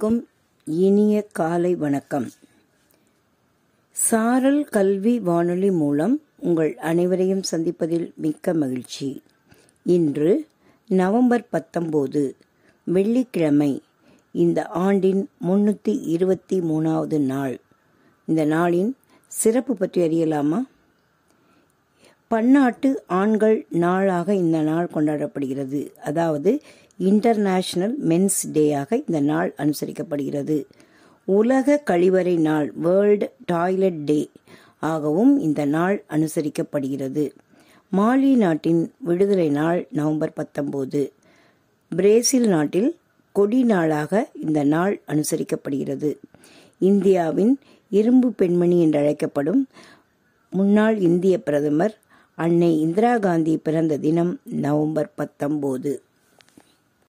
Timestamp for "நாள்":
17.18-17.60, 24.60-24.88, 29.20-29.54, 32.38-32.72, 35.64-36.04, 39.48-39.80, 44.64-44.94